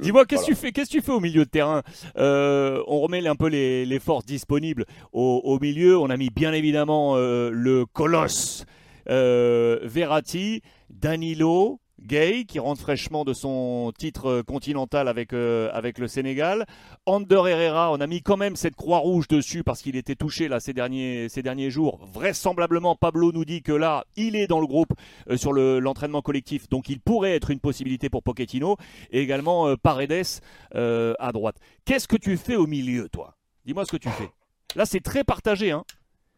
[0.00, 1.82] Dis-moi, qu'est-ce que tu fais tu au milieu de terrain
[2.16, 5.96] euh, On remet un peu les, forces disponibles au, milieu.
[5.96, 8.64] On a mis bien évidemment euh, le colosse
[9.08, 16.08] euh, Verratti, Danilo, Gay qui rentre fraîchement de son titre continental avec, euh, avec le
[16.08, 16.66] Sénégal.
[17.06, 20.48] Ander Herrera, on a mis quand même cette croix rouge dessus parce qu'il était touché
[20.48, 21.98] là ces derniers, ces derniers jours.
[22.12, 24.92] Vraisemblablement, Pablo nous dit que là, il est dans le groupe
[25.30, 28.76] euh, sur l'entraînement collectif, donc il pourrait être une possibilité pour Pochettino.
[29.10, 30.40] Et également euh, Paredes
[30.74, 31.56] à droite.
[31.84, 33.36] Qu'est-ce que tu fais au milieu, toi?
[33.64, 34.30] Dis-moi ce que tu fais.
[34.74, 35.70] Là, c'est très partagé.
[35.72, 35.84] Hein.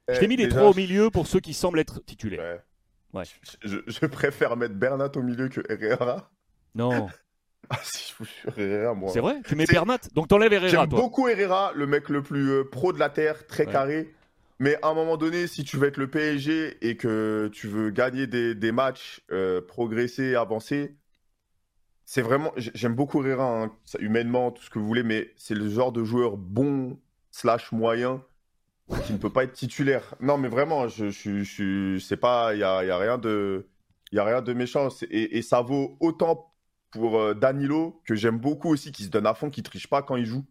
[0.09, 2.41] Je t'ai eh, mis les trois au milieu pour ceux qui semblent être titulaires.
[2.41, 2.61] Ouais.
[3.15, 6.31] Je, préfère mettre Bernat au milieu que Herrera.
[6.75, 7.09] Non.
[7.71, 9.11] ah si, je vous jure, Herrera, moi.
[9.13, 12.51] C'est vrai Tu mets Bernat Donc t'enlèves Herrera, J'aime beaucoup Herrera, le mec le plus
[12.51, 14.15] euh, pro de la Terre, très carré.
[14.61, 17.91] Mais à un moment donné, si tu veux être le PSG et que tu veux
[17.91, 20.97] gagner des, matchs, euh, progresser, avancer,
[22.05, 22.53] c'est vraiment...
[22.57, 26.03] J'aime beaucoup Herrera, hein, humainement, tout ce que vous voulez, mais c'est le genre de
[26.03, 26.99] joueur bon
[27.31, 28.23] slash moyen
[29.05, 30.15] qui ne peut pas être titulaire.
[30.21, 33.67] Non, mais vraiment, je, je, je sais pas, il y a, y a, rien de,
[34.13, 34.89] il a rien de méchant.
[35.11, 36.53] Et, et, ça vaut autant
[36.91, 40.03] pour euh, Danilo que j'aime beaucoup aussi, qui se donne à fond, qui triche pas
[40.03, 40.45] quand il joue.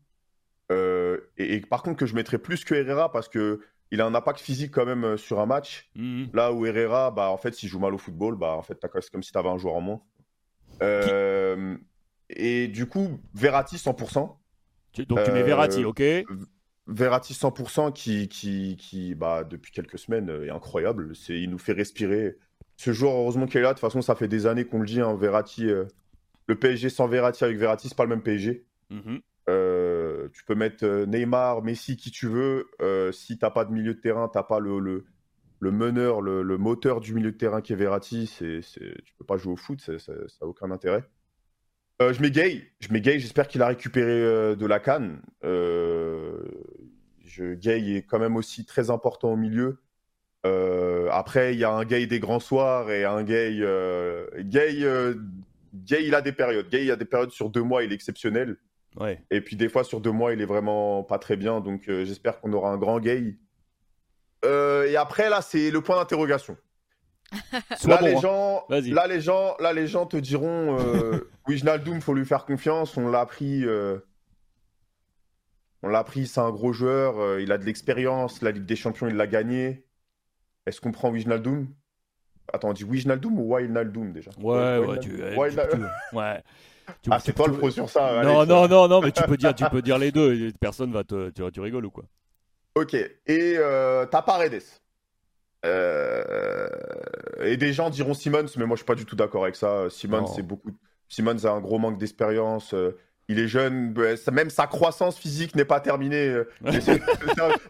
[0.72, 4.14] Euh, et, par contre que je mettrais plus que Herrera parce que il a un
[4.14, 5.90] impact physique quand même euh, sur un match.
[5.96, 6.30] Mhm.
[6.34, 9.12] Là où Herrera, bah en fait, s'il joue mal au football, bah en fait, c'est
[9.12, 10.02] comme si tu avais un joueur en moins.
[12.30, 14.36] et du coup, Verratti 100%.
[15.08, 16.02] Donc tu mets Verratti, ok
[16.88, 21.16] Verratti 100% qui, qui, qui bah, depuis quelques semaines est incroyable.
[21.16, 22.38] C'est, il nous fait respirer.
[22.78, 23.70] Ce joueur, heureusement qu'il est là.
[23.70, 25.02] De toute façon, ça fait des années qu'on le dit.
[25.02, 25.86] Hein, Verratti, euh,
[26.48, 28.66] le PSG sans Verratti avec Verratti, c'est pas le même PSG.
[28.90, 29.20] Mhm.
[29.50, 32.68] Euh, tu peux mettre euh, Neymar, Messi, qui tu veux.
[33.12, 35.06] si t'as pas de milieu de terrain, t'as pas le, le,
[35.60, 39.14] le meneur, le, le, moteur du milieu de terrain qui est Verratti, c'est, c'est, tu
[39.18, 41.04] peux pas jouer au foot, ça n'a aucun intérêt.
[42.00, 45.22] je Gay, je Gay, j'espère qu'il a récupéré de la canne.
[47.40, 49.80] Gay est quand même aussi très important au milieu.
[50.46, 53.58] Euh, après, il y a un Gay des grands soirs et un Gay.
[53.62, 55.16] Euh, gay, euh,
[55.74, 56.70] gay, il a des périodes.
[56.70, 58.58] Gay, il a des périodes sur deux mois, il est exceptionnel.
[59.00, 59.22] Ouais.
[59.30, 61.60] Et puis des fois, sur deux mois, il est vraiment pas très bien.
[61.60, 63.36] Donc j'espère qu'on aura un grand Gay.
[64.44, 66.58] et après, là, c'est le point d'interrogation.
[67.86, 68.20] là, les hein.
[68.22, 70.78] gens, là, les gens, là, les gens te diront
[71.48, 72.96] Oui, il faut lui faire confiance.
[72.98, 73.66] On l'a appris
[75.84, 78.76] on l'a pris, c'est un gros joueur, euh, il a de l'expérience, la Ligue des
[78.76, 79.86] Champions, il l'a gagné.
[80.66, 81.68] Est-ce qu'on prend Wijnaldum?
[82.52, 84.32] Attends, on dit Wijnaldum ou Wijnaldum déjà?
[84.40, 86.44] Ouais, ouais, tu, ouais.
[87.12, 88.24] ah, c'est toi le pro sur ça.
[88.24, 90.52] Non, non, non, non, mais tu peux dire, tu peux dire les deux.
[90.60, 92.06] Personne va te, tu, tu rigoles ou quoi?
[92.76, 92.94] Ok.
[92.94, 94.62] Et euh, t'as Paredes.
[95.66, 96.70] Euh,
[97.42, 99.90] et des gens diront Simmons, mais moi je suis pas du tout d'accord avec ça.
[99.90, 100.72] Simmons, c'est beaucoup.
[101.10, 102.74] Simmons a un gros manque d'expérience.
[103.30, 103.94] Il est jeune,
[104.32, 106.30] même sa croissance physique n'est pas terminée.
[106.30, 106.50] Euh,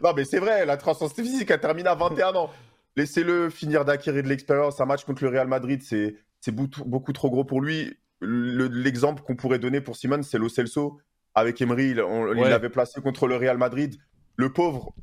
[0.03, 2.51] non, mais c'est vrai, la croissance physique a terminé à 21 ans.
[2.95, 4.79] Laissez-le finir d'acquérir de l'expérience.
[4.81, 6.15] Un match contre le Real Madrid, c'est
[6.51, 7.97] beaucoup trop gros pour lui.
[8.21, 10.99] L'exemple qu'on pourrait donner pour Simon, c'est Lo Celso
[11.33, 11.89] avec Emery.
[11.89, 13.95] Il l'avait placé contre le Real Madrid.
[14.35, 14.93] Le pauvre,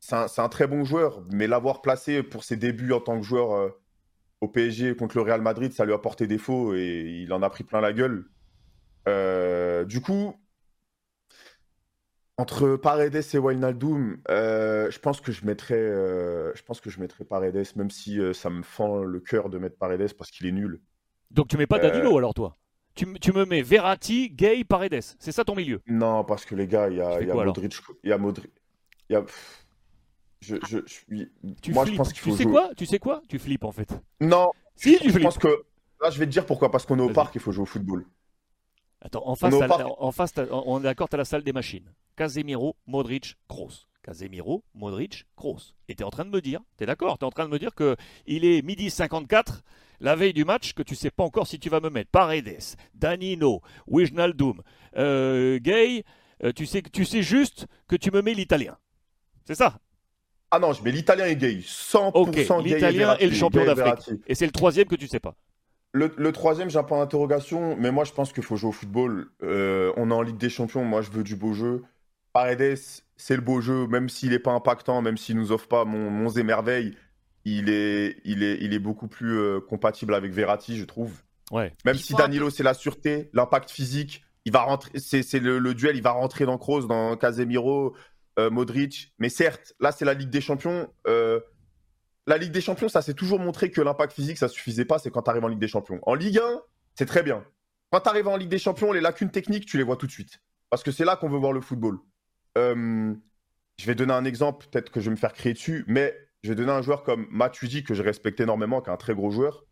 [0.00, 3.52] c'est un, très bon joueur, mais l'avoir placé pour ses débuts en tant que joueur
[3.52, 3.68] euh,
[4.40, 7.50] au PSG contre le Real Madrid, ça lui a porté défaut et il en a
[7.50, 8.26] pris plein la gueule.
[9.08, 10.34] Euh, du coup,
[12.38, 17.00] entre Paredes et Wijnaldum, euh, je pense que je mettrais, euh, je pense que je
[17.00, 20.52] mettrais Paredes, même si ça me fend le cœur de mettre Paredes parce qu'il est
[20.52, 20.80] nul.
[21.30, 22.56] Donc tu mets pas Danilo alors toi?
[22.94, 25.02] Tu, tu, me mets Verratti, Gay, Paredes.
[25.18, 25.82] C'est ça ton milieu?
[25.86, 28.50] Non, parce que les gars, il y a, y a Modric, il y a Modric,
[29.10, 29.24] il y a.
[30.40, 30.78] Je, je,
[31.60, 32.30] tu moi, je pense qu'il faut.
[32.30, 32.70] Tu sais quoi?
[32.76, 33.22] Tu sais quoi?
[33.28, 33.88] Tu flippes en fait.
[34.20, 34.50] Non.
[34.76, 35.48] Si, tu je pense que
[36.02, 36.70] là, je vais te dire pourquoi.
[36.70, 38.06] Parce qu'on est au parc, il faut jouer au football.
[39.06, 41.92] Attends, en face, en face on est d'accord, tu as la salle des machines.
[42.16, 43.86] Casemiro, Modric, Kroos.
[44.02, 45.74] Casemiro, Modric, Kroos.
[45.88, 47.44] Et tu es en train de me dire, tu es d'accord, tu es en train
[47.44, 47.96] de me dire que
[48.26, 49.62] il est midi 54,
[50.00, 52.74] la veille du match, que tu sais pas encore si tu vas me mettre Paredes,
[52.94, 54.60] Danino, Wijnaldum,
[54.96, 56.02] euh, Gay,
[56.42, 58.76] euh, tu, sais, tu sais juste que tu me mets l'italien.
[59.44, 59.78] C'est ça?
[60.50, 61.60] Ah non, je mets l'italien et Gay.
[61.60, 64.18] 100% L'italien et, le champion d'Afrique.
[64.26, 65.36] Et c'est le troisième que tu sais pas.
[65.96, 69.30] Le, troisième, j'ai un point d'interrogation, mais moi je pense qu'il faut jouer au football.
[69.42, 71.84] Euh, on est en Ligue des Champions, moi je veux du beau jeu.
[72.32, 72.76] Paredes,
[73.16, 76.10] c'est le beau jeu, même s'il n'est pas impactant, même s'il nous offre pas mon,
[76.10, 76.94] mon émerveil,
[77.46, 81.12] il est, il, est, il est beaucoup plus euh, compatible avec Verratti, je trouve.
[81.50, 81.72] Ouais.
[81.86, 86.02] Même si Danilo, c'est la sûreté, l'impact physique, il va rentrer, c'est le, duel, il
[86.02, 87.94] va rentrer dans Kroos, dans Casemiro,
[88.38, 89.14] euh, Modric.
[89.18, 90.88] Mais certes, là c'est la Ligue des Champions
[92.26, 95.10] la Ligue des Champions, ça s'est toujours montré que l'impact physique, ça suffisait pas, c'est
[95.10, 96.00] quand tu arrives en Ligue des Champions.
[96.02, 96.62] En Ligue 1,
[96.94, 97.44] c'est très bien.
[97.90, 100.12] quand tu arrives en Ligue des Champions, les lacunes techniques, tu les vois tout de
[100.12, 100.40] suite.
[100.70, 101.98] Parce que c'est là qu'on veut voir le football.
[102.58, 103.14] Euh,
[103.78, 106.48] je vais donner un exemple, peut-être que je vais me faire crier dessus, mais je
[106.48, 109.30] vais donner un joueur comme Matuidi, que je respecte énormément, qui est un très gros
[109.30, 109.64] joueur.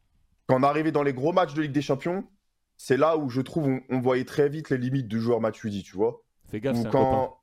[0.46, 2.24] Quand on arrivait dans les gros matchs de Ligue des Champions,
[2.76, 5.96] c'est là où je trouve on, voyait très vite les limites du joueur Matuidi, tu
[5.96, 6.22] vois.
[6.50, 7.38] Fais gaffe, c'est quand...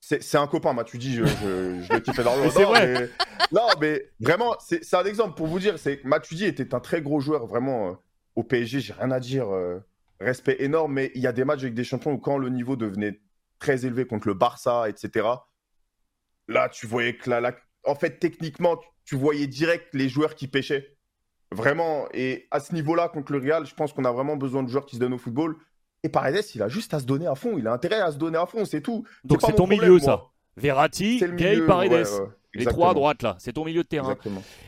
[0.00, 2.50] C'est un copain, Matuidi, je, je, je le kiffe énormément.
[2.54, 3.10] c'est vrai.
[3.52, 7.02] Non, mais vraiment, c'est un exemple pour vous dire, c'est que Matuidi était un très
[7.02, 7.92] gros joueur, vraiment, euh,
[8.36, 9.52] au PSG, j'ai rien à dire.
[9.52, 9.80] Euh,
[10.20, 12.76] respect énorme, mais il y a des matchs avec des champions où quand le niveau
[12.76, 13.20] devenait
[13.58, 15.26] très élevé contre le Barça, etc.,
[16.48, 17.54] là, tu voyais que là,
[17.84, 20.96] en fait, techniquement, tu voyais direct les joueurs qui pêchaient.
[21.50, 22.08] Vraiment.
[22.12, 24.86] Et à ce niveau-là, contre le Real, je pense qu'on a vraiment besoin de joueurs
[24.86, 25.56] qui se donnent au football.
[26.04, 27.56] Et Paredes, il a juste à se donner à fond.
[27.58, 29.04] Il a intérêt à se donner à fond, c'est tout.
[29.24, 30.24] Donc c'est ton milieu, ça.
[30.56, 32.06] Verratti, Gay, Paredes.
[32.54, 34.16] Les trois à droite là, c'est ton milieu de terrain.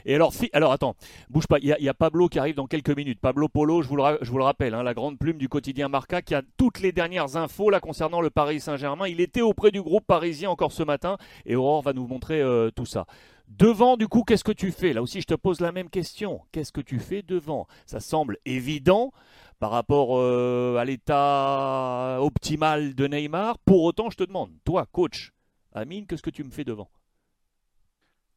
[0.05, 0.95] Et alors, alors attends,
[1.29, 1.59] bouge pas.
[1.61, 3.21] Il y, a Pablo qui arrive dans quelques minutes.
[3.21, 5.89] Pablo Polo, je vous le, je vous le rappelle, hein, la grande plume du quotidien
[5.89, 9.09] Marca, qui a toutes les dernières infos là concernant le Paris Saint-Germain.
[9.09, 11.17] Il était auprès du groupe parisien encore ce matin,
[11.47, 13.07] et Aurore va nous montrer euh, tout ça.
[13.51, 14.93] Devant, du coup, qu'est-ce que tu fais?
[14.93, 16.41] Là aussi, je te pose la même question.
[16.53, 17.67] Qu'est-ce que tu fais devant?
[17.85, 19.13] Ça semble évident
[19.59, 23.59] par rapport euh, à l'état optimal de Neymar.
[23.59, 25.33] Pour autant, je te demande, toi, coach,
[25.73, 26.91] Amine, qu'est-ce que tu me fais devant?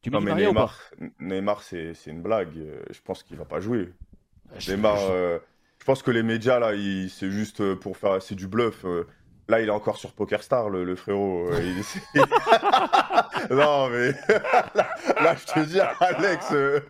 [0.02, 0.78] Tu non, mais Neymar,
[1.20, 2.52] Neymar c'est une blague.
[2.90, 3.92] Je pense qu'il va pas jouer.
[4.50, 5.38] Ah, Neymar, euh,
[5.78, 6.72] je pense que les médias, là,
[7.08, 8.20] c'est juste pour faire.
[8.20, 8.84] C'est du bluff.
[9.48, 11.50] Là, il est encore sur PokerStar, le, le frérot.
[11.50, 11.60] Euh,
[13.50, 14.12] non, mais
[15.22, 16.80] là, je te dis, Alex, euh...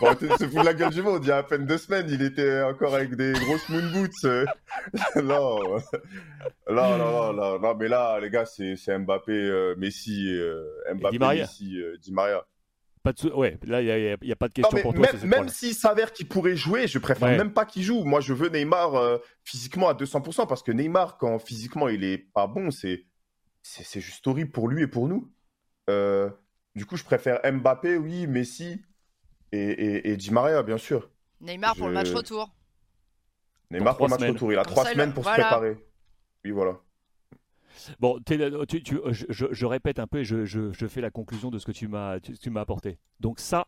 [0.00, 1.24] bon, se fout de la gueule du monde.
[1.24, 4.24] Il y a à peine deux semaines, il était encore avec des grosses moon boots.
[4.24, 4.46] Euh.
[5.16, 5.58] non.
[6.70, 10.32] non, non, non, non, mais là, les gars, c'est Mbappé, euh, Messi,
[10.94, 12.44] Mbappé, Messi, Di Maria.
[13.34, 15.06] Ouais, là, il n'y a, pas de question pour toi.
[15.24, 18.04] Même, s'il s'avère qu'il pourrait jouer, je préfère même pas qu'il joue.
[18.04, 22.18] Moi, je veux Neymar euh, physiquement à 200%, parce que Neymar, quand physiquement il est
[22.18, 23.06] pas bon, c'est
[23.94, 25.32] juste horrible pour lui et pour nous.
[25.88, 26.30] Euh,
[26.74, 28.82] du coup, je préfère Mbappé, oui, Messi
[29.52, 31.10] et, et, Di Maria, bien sûr.
[31.40, 32.54] Neymar pour le match retour.
[33.70, 34.52] Neymar pour le match retour.
[34.52, 35.76] Il a trois semaines pour se préparer.
[36.44, 36.78] Oui, voilà.
[38.00, 41.72] Bon, tu, tu, je, répète un peu et je, fais la conclusion de ce que
[41.72, 42.98] tu m'as apporté.
[43.20, 43.66] Donc ça,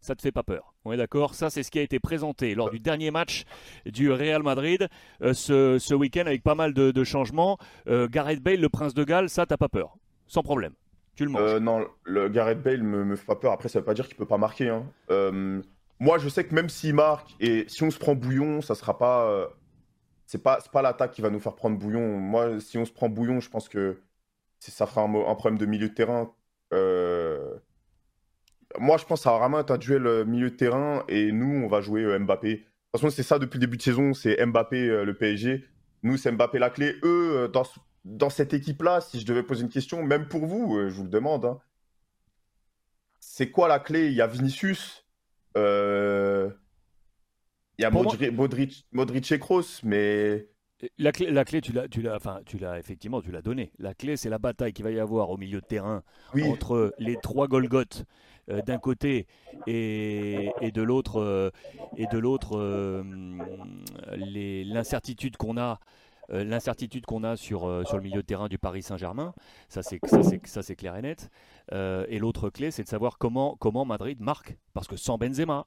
[0.00, 0.74] ça te fait pas peur.
[0.84, 1.34] On est d'accord?
[1.34, 3.44] Ça, c'est ce qui a été présenté lors du dernier match
[3.86, 4.88] du Real Madrid
[5.22, 7.58] euh, ce, week-end avec pas mal de, de changements.
[7.86, 9.96] Euh, Gareth Bale, le prince de Galles, ça, t'as pas peur?
[10.26, 10.72] Sans problème.
[11.16, 13.52] Tu le manges euh, Non, le Gareth Bale me, me fait pas peur.
[13.52, 14.68] Après, ça veut pas dire qu'il peut pas marquer.
[14.68, 14.86] Hein.
[15.98, 18.96] moi, je sais que même s'il marque et si on se prend bouillon, ça sera
[18.96, 19.50] pas
[20.30, 22.16] c'est pas, pas l'attaque qui va nous faire prendre bouillon.
[22.20, 24.00] Moi, si on se prend bouillon, je pense que
[24.60, 26.32] ça fera un, problème de milieu de terrain.
[26.72, 27.56] Euh,
[28.78, 31.32] moi, je pense que ça va vraiment être un duel euh, milieu de terrain et
[31.32, 32.48] nous, on va jouer euh, Mbappé.
[32.48, 35.64] De toute façon, c'est ça depuis le début de saison, c'est Mbappé le PSG.
[36.04, 36.94] Nous, c'est Mbappé la clé.
[37.02, 37.64] Eux, dans,
[38.04, 41.10] dans cette équipe-là, si je devais poser une question, même pour vous, je vous le
[41.10, 41.58] demande, hein,
[43.18, 44.06] c'est quoi la clé?
[44.06, 45.04] Il y a Vinicius,
[47.80, 50.46] il y a Modric, Modric, et Kroos, mais.
[50.98, 53.72] La clé, la clé, tu l'as, tu l'as, enfin, tu l'as effectivement, tu l'as donné.
[53.78, 56.02] La clé, c'est la bataille qu'il va y avoir au milieu de terrain
[56.34, 58.04] entre les trois Golgoth
[58.50, 59.26] euh, d'un côté
[59.66, 61.50] et, et, de l'autre, euh,
[61.96, 63.02] et de l'autre, euh,
[64.16, 65.80] l'incertitude qu'on a.
[66.28, 69.32] l'incertitude qu'on a sur, sur le milieu de terrain du Paris Saint-Germain,
[69.68, 71.30] ça c'est, ça, c'est, ça c'est clair et net.
[71.72, 74.56] et l'autre clé, c'est de savoir comment, comment Madrid marque.
[74.74, 75.66] Parce que sans Benzema,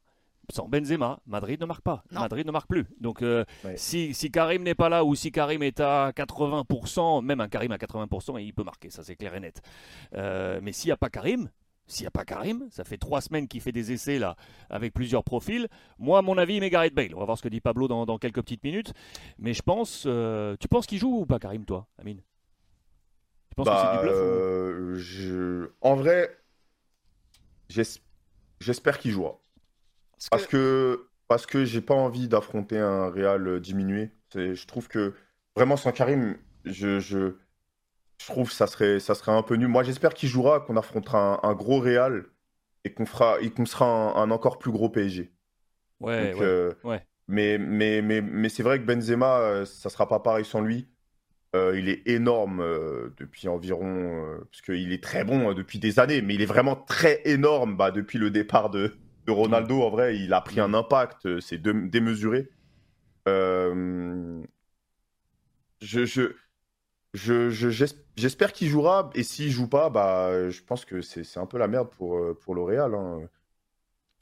[0.51, 2.03] sans Benzema, Madrid ne marque pas.
[2.12, 2.85] Madrid ne marque plus.
[3.00, 3.45] Donc euh,
[3.75, 7.77] si, Karim n'est pas là ou si Karim est à 80%, même un Karim à
[7.77, 9.62] 80%, il peut marquer, ça c'est clair et net.
[10.15, 11.50] Euh, mais s'il n'y a pas Karim,
[11.85, 14.35] s'il n'y a pas Karim, ça fait trois semaines qu'il fait des essais là
[14.69, 15.67] avec plusieurs profils.
[16.00, 17.13] Moi, à mon avis, il met Gareth Bale.
[17.13, 18.93] On va voir ce que dit Pablo dans, quelques petites minutes.
[19.38, 22.21] Mais je pense, euh, tu penses qu'il joue ou pas Karim, toi, Amine?
[23.50, 25.69] Tu penses que c'est du bluff je...
[25.81, 26.35] En vrai,
[27.69, 29.38] j'espère qu'il jouera.
[30.31, 34.11] Parce que, parce que j'ai pas envie d'affronter un Real euh, diminué.
[34.35, 35.13] Je trouve que
[35.55, 37.35] vraiment sans Karim, je, je,
[38.19, 39.67] je trouve ça serait, ça serait un peu nul.
[39.67, 42.25] Moi, j'espère qu'il jouera, qu'on affrontera un, gros Real
[42.83, 45.31] et qu'on fera, et qu'on sera un, encore plus gros PSG.
[45.99, 50.07] Ouais, ouais, euh, ouais, Mais, mais, mais, mais c'est vrai que Benzema, euh, ça sera
[50.07, 50.87] pas pareil sans lui.
[51.53, 52.59] il est énorme
[53.17, 57.21] depuis environ, parce qu'il est très bon depuis des années, mais il est vraiment très
[57.25, 58.97] énorme bah, depuis le départ de,
[59.31, 62.49] Ronaldo, en vrai, il a pris un impact, euh, c'est démesuré.
[63.27, 64.43] Euh,
[65.81, 66.05] je,
[67.13, 67.59] je,
[68.15, 71.67] j'espère qu'il jouera, et s'il joue pas, bah, je pense que c'est un peu la
[71.67, 72.93] merde pour, euh, pour L'Oréal.
[72.93, 73.21] Hein.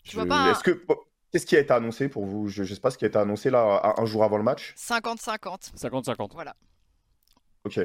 [0.04, 0.52] Je vois pas.
[0.52, 0.86] Est-ce que
[1.32, 2.50] Qu'est-ce qui a été annoncé pour vous?
[2.50, 4.76] Je ne sais pas ce qui a été annoncé là un jour avant le match.
[4.78, 5.74] 50-50.
[5.78, 6.34] 50-50.
[6.34, 6.56] Voilà.
[7.64, 7.80] Ok.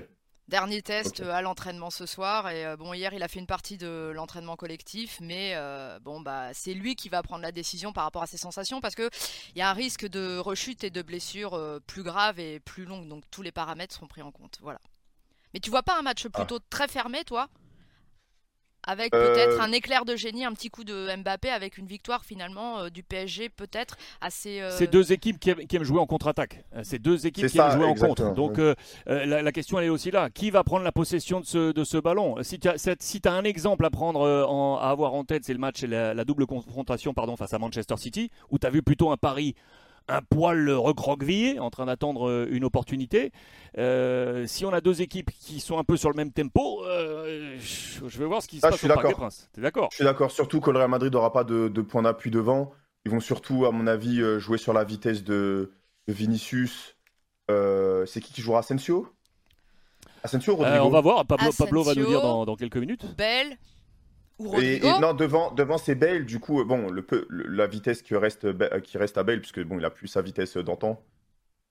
[0.48, 4.12] Dernier test à l'entraînement ce soir et bon hier il a fait une partie de
[4.14, 5.56] l'entraînement collectif mais
[6.02, 8.94] bon bah c'est lui qui va prendre la décision par rapport à ses sensations parce
[8.94, 9.10] que
[9.56, 13.08] il y a un risque de rechute et de blessure plus grave et plus longue
[13.08, 14.78] donc tous les paramètres seront pris en compte voilà.
[15.52, 16.30] Mais tu vois pas un match ah.
[16.30, 17.48] plutôt très fermé toi?
[18.86, 22.24] Avec peut-être euh, un éclair de génie, un petit coup de Mbappé avec une victoire
[22.24, 24.60] finalement euh, du PSG peut-être assez.
[24.60, 26.64] Euh, C'est deux équipes qui aiment, jouer en contre-attaque.
[26.82, 28.34] C'est deux équipes qui aiment jouer en contre.
[28.34, 28.58] Donc
[29.06, 30.30] la, question elle est aussi là.
[30.30, 32.36] Qui va prendre la possession de ce, de ce ballon?
[32.42, 34.26] Si tu as, si as, un exemple à prendre
[34.80, 37.96] à avoir en tête, c'est le match, la, la double confrontation pardon face à Manchester
[37.96, 39.54] City, où tu as vu plutôt un pari
[40.08, 43.32] un poil recroquevillé, en train d'attendre euh, une opportunité.
[43.78, 47.56] Euh, si on a deux équipes qui sont un peu sur le même tempo, euh,
[47.60, 49.48] je vais voir ce qui se ah, passe au Parc des Princes.
[49.52, 49.88] T'es d'accord?
[49.90, 52.72] Je suis d'accord, surtout que le Real Madrid n'aura pas de, point d'appui devant.
[53.04, 55.72] Ils vont surtout, à mon avis, jouer sur la vitesse de,
[56.08, 56.96] Vinicius.
[57.48, 58.60] C'est qui qui jouera?
[58.60, 59.08] Asensio?
[60.22, 60.84] Asensio Rodrigo?
[60.84, 63.06] On va voir, Pablo, va nous dire dans, dans quelques minutes.
[63.16, 63.58] Belle,
[64.58, 68.46] et, non, devant, devant c'est Bale, du coup, bon, le, la vitesse qui reste,
[68.82, 71.02] qui reste à Bale, puisque bon, il a plus sa vitesse d'antan.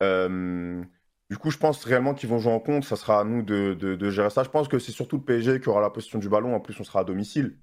[0.04, 0.84] Euh,
[1.30, 2.84] du coup, je pense réellement qu'ils vont jouer en compte.
[2.84, 4.44] Ça sera à nous de, de, gérer ça.
[4.44, 6.56] Je pense que c'est surtout le PSG qui aura la position du ballon.
[6.56, 7.58] En plus, on sera à domicile.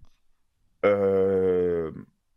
[0.84, 1.90] Euh,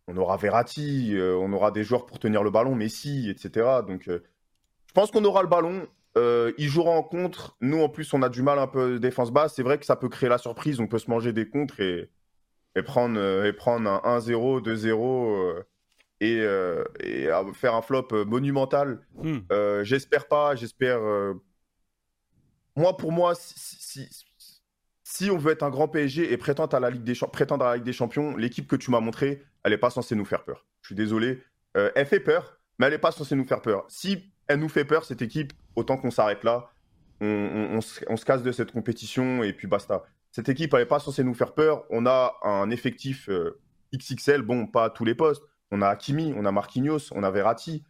[0.08, 3.66] on aura Verratti, euh, on aura des joueurs pour tenir le ballon, Messi, etc.
[3.86, 5.86] Donc, je pense qu'on aura le ballon.
[6.16, 7.56] ils joueront en contre.
[7.60, 9.54] Nous, en plus, on a du mal un peu défense basse.
[9.54, 10.80] C'est vrai que ça peut créer la surprise.
[10.80, 12.10] On peut se manger des contres et
[12.76, 15.62] et prendre, euh, et prendre un 1-0, 2-0 euh,
[16.20, 19.00] et, euh, et faire un flop monumental.
[19.14, 19.38] Hmm.
[19.82, 21.00] j'espère pas, j'espère.
[22.76, 24.08] Moi, pour moi, si,
[25.02, 27.70] si, on veut être un grand PSG et prétendre à la Ligue des, prétendre à
[27.70, 30.44] la Ligue des Champions, l'équipe que tu m'as montrée, elle n'est pas censée nous faire
[30.44, 30.66] peur.
[30.82, 31.42] Je suis désolé.
[31.74, 33.86] elle fait peur, mais elle n'est pas censée nous faire peur.
[33.88, 36.70] Si elle nous fait peur, cette équipe, autant qu'on s'arrête là.
[37.20, 40.04] on, se casse de cette compétition et puis basta.
[40.36, 41.84] Cette équipe n'est pas censée nous faire peur.
[41.88, 43.58] On a un effectif euh,
[43.96, 45.42] XXL, bon, pas à tous les postes.
[45.70, 47.84] On a Hakimi, on a Marquinhos, on a Verratti,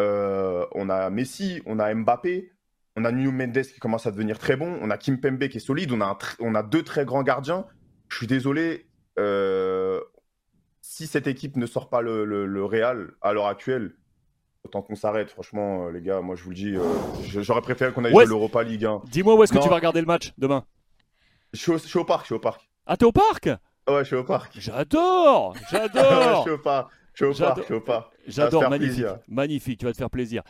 [0.00, 2.50] euh, on a Messi, on a Mbappé,
[2.96, 5.58] on a Nuno Mendes qui commence à devenir très bon, on a Kim Pembe qui
[5.58, 7.66] est solide, on a, on a deux très grands gardiens.
[8.08, 8.88] Je suis désolé,
[9.20, 10.00] euh,
[10.80, 13.94] si cette équipe ne sort pas le, Real à l'heure actuelle,
[14.64, 15.30] autant qu'on s'arrête.
[15.30, 16.74] Franchement, les gars, moi je vous le dis,
[17.28, 18.88] j'aurais préféré qu'on aille jouer l'Europa League.
[19.04, 20.64] Dis-moi où est-ce que tu vas regarder le match demain
[21.52, 22.68] je suis, au, parc, je suis au parc.
[22.86, 23.46] Ah, t'es au parc?
[23.88, 24.52] Ouais, je suis au parc.
[24.58, 26.90] J'adore J'adore Je suis au parc.
[27.14, 28.12] Je suis au parc, je suis au parc.
[28.26, 29.04] J'adore, magnifique.
[29.28, 30.42] Magnifique, tu vas te faire plaisir.